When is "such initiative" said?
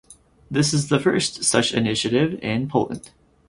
1.43-2.39